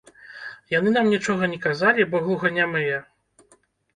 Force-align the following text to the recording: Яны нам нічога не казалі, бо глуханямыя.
Яны 0.77 0.93
нам 0.93 1.05
нічога 1.15 1.49
не 1.51 1.59
казалі, 1.65 2.07
бо 2.13 2.21
глуханямыя. 2.27 2.97